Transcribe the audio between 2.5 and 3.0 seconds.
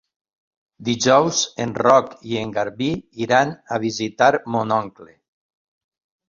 Garbí